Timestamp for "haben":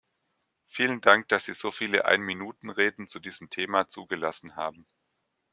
4.55-4.87